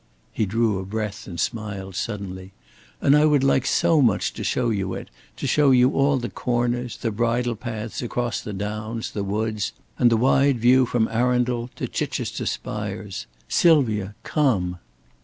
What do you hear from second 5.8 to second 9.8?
all the corners, the bridle paths across the downs, the woods,